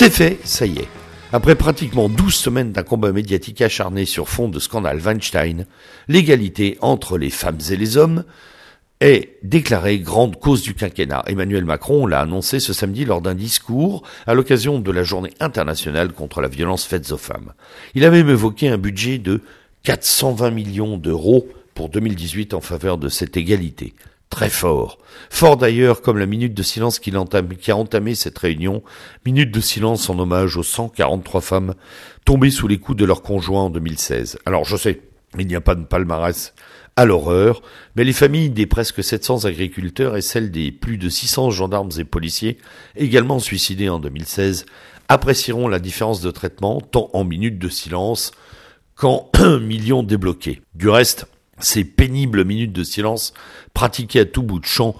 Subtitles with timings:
[0.00, 0.88] C'est fait, ça y est.
[1.32, 5.66] Après pratiquement 12 semaines d'un combat médiatique acharné sur fond de scandale Weinstein,
[6.06, 8.22] l'égalité entre les femmes et les hommes
[9.00, 11.24] est déclarée grande cause du quinquennat.
[11.26, 16.12] Emmanuel Macron l'a annoncé ce samedi lors d'un discours à l'occasion de la journée internationale
[16.12, 17.52] contre la violence faite aux femmes.
[17.96, 19.42] Il avait même évoqué un budget de
[19.82, 23.94] 420 millions d'euros pour 2018 en faveur de cette égalité
[24.30, 24.98] très fort.
[25.30, 28.82] Fort d'ailleurs comme la minute de silence qui, a entamé cette réunion,
[29.26, 31.74] minute de silence en hommage aux 143 femmes
[32.24, 34.38] tombées sous les coups de leurs conjoints en 2016.
[34.46, 35.00] Alors je sais,
[35.38, 36.54] il n'y a pas de palmarès
[36.96, 37.62] à l'horreur,
[37.94, 42.04] mais les familles des presque 700 agriculteurs et celles des plus de 600 gendarmes et
[42.04, 42.58] policiers,
[42.96, 44.66] également suicidés en 2016,
[45.08, 48.32] apprécieront la différence de traitement tant en minute de silence
[48.96, 50.60] qu'en millions débloqués.
[50.74, 51.26] Du reste,
[51.60, 53.34] ces pénibles minutes de silence
[53.74, 54.94] pratiquées à tout bout de champ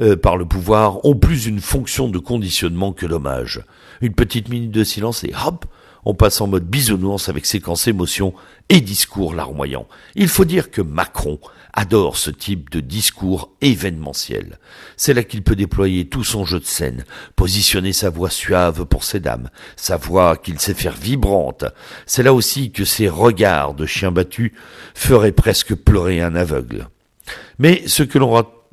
[0.00, 3.62] euh, par le pouvoir ont plus une fonction de conditionnement que d'hommage.
[4.00, 5.66] Une petite minute de silence et hop,
[6.04, 8.34] on passe en mode bisounours avec séquence émotion
[8.68, 9.86] et discours larmoyants.
[10.14, 11.38] Il faut dire que Macron
[11.72, 14.58] adore ce type de discours événementiel.
[14.96, 17.04] C'est là qu'il peut déployer tout son jeu de scène,
[17.36, 21.64] positionner sa voix suave pour ses dames, sa voix qu'il sait faire vibrante.
[22.06, 24.54] C'est là aussi que ses regards de chien battu
[24.94, 26.88] feraient presque pleurer un aveugle.
[27.58, 28.30] Mais ce que l'on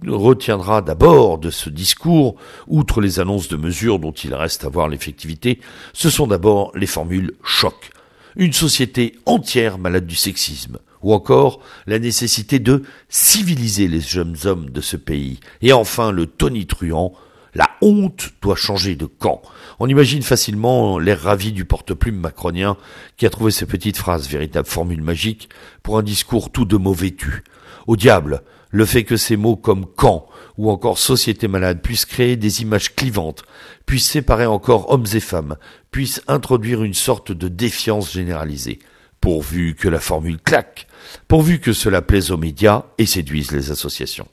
[0.07, 2.35] retiendra d'abord de ce discours,
[2.67, 5.59] outre les annonces de mesures dont il reste à voir l'effectivité,
[5.93, 7.91] ce sont d'abord les formules choc.
[8.35, 14.69] Une société entière malade du sexisme, ou encore la nécessité de civiliser les jeunes hommes
[14.69, 17.13] de ce pays, et enfin le tonitruant
[17.55, 19.41] la honte doit changer de camp.
[19.79, 22.77] On imagine facilement l'air ravi du porte-plume macronien
[23.17, 25.49] qui a trouvé ces petites phrases, véritable formule magique,
[25.81, 27.43] pour un discours tout de mauvais tu.
[27.89, 30.27] Au diable, le fait que ces mots comme camp
[30.59, 33.41] ou encore société malade puissent créer des images clivantes,
[33.87, 35.57] puissent séparer encore hommes et femmes,
[35.89, 38.77] puissent introduire une sorte de défiance généralisée,
[39.21, 40.85] pourvu que la formule claque,
[41.27, 44.27] pourvu que cela plaise aux médias et séduise les associations.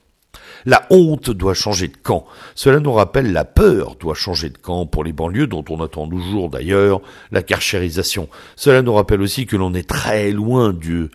[0.66, 2.26] La honte doit changer de camp.
[2.54, 6.06] Cela nous rappelle la peur doit changer de camp pour les banlieues dont on attend
[6.06, 7.00] toujours d'ailleurs
[7.30, 8.28] la carchérisation.
[8.54, 11.08] Cela nous rappelle aussi que l'on est très loin de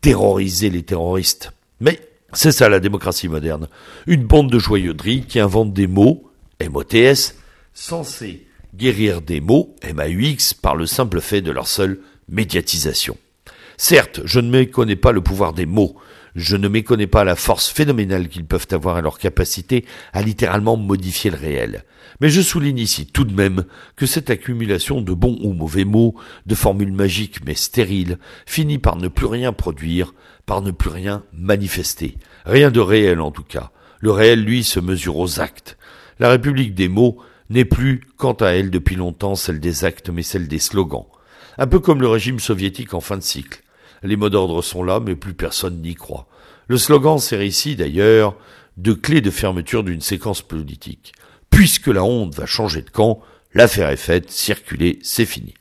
[0.00, 1.52] terroriser les terroristes.
[1.84, 2.00] Mais
[2.32, 3.68] c'est ça la démocratie moderne.
[4.06, 6.30] Une bande de joyeuderies qui invente des mots,
[6.66, 7.34] MOTS,
[7.74, 13.18] censés guérir des mots, MAUX, par le simple fait de leur seule médiatisation.
[13.76, 15.94] Certes, je ne méconnais pas le pouvoir des mots,
[16.34, 20.76] je ne méconnais pas la force phénoménale qu'ils peuvent avoir à leur capacité à littéralement
[20.76, 21.84] modifier le réel.
[22.20, 23.64] Mais je souligne ici tout de même
[23.96, 26.14] que cette accumulation de bons ou mauvais mots,
[26.46, 30.14] de formules magiques mais stériles, finit par ne plus rien produire,
[30.46, 32.16] par ne plus rien manifester.
[32.44, 33.70] Rien de réel en tout cas.
[34.00, 35.78] Le réel, lui, se mesure aux actes.
[36.18, 37.18] La République des mots
[37.48, 41.06] n'est plus, quant à elle, depuis longtemps celle des actes, mais celle des slogans.
[41.58, 43.63] Un peu comme le régime soviétique en fin de cycle.
[44.04, 46.26] Les mots d'ordre sont là, mais plus personne n'y croit.
[46.68, 48.36] Le slogan sert ici, d'ailleurs,
[48.76, 51.14] de clé de fermeture d'une séquence politique.
[51.48, 53.20] Puisque la honte va changer de camp,
[53.54, 55.54] l'affaire est faite, circuler, c'est fini.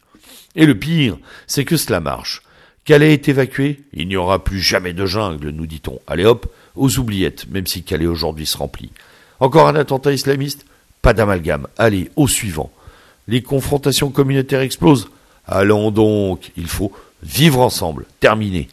[0.56, 1.18] Et le pire,
[1.48, 2.44] c'est que cela marche.
[2.84, 6.00] Calais est évacué, il n'y aura plus jamais de jungle, nous dit-on.
[6.06, 8.92] Allez hop, aux oubliettes, même si Calais aujourd'hui se remplit.
[9.40, 10.66] Encore un attentat islamiste?
[11.02, 11.68] Pas d'amalgame.
[11.78, 12.72] Allez, au suivant.
[13.30, 15.09] Les confrontations communautaires explosent
[15.48, 18.06] Allons donc, il faut vivre ensemble.
[18.20, 18.70] Terminé.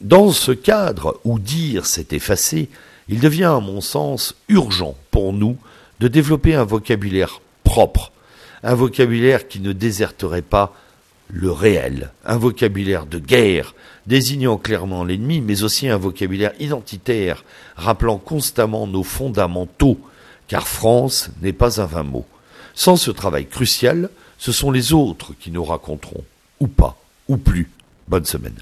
[0.00, 2.68] Dans ce cadre où dire s'est effacé,
[3.08, 5.56] il devient, à mon sens, urgent pour nous
[6.00, 8.12] de développer un vocabulaire propre,
[8.62, 10.74] un vocabulaire qui ne déserterait pas
[11.28, 13.74] le réel, un vocabulaire de guerre,
[14.06, 17.44] désignant clairement l'ennemi, mais aussi un vocabulaire identitaire,
[17.76, 19.98] rappelant constamment nos fondamentaux,
[20.48, 22.26] car France n'est pas un vain mot.
[22.74, 24.10] Sans ce travail crucial,
[24.44, 26.22] ce sont les autres qui nous raconteront,
[26.60, 26.98] ou pas,
[27.28, 27.70] ou plus.
[28.08, 28.58] Bonne semaine.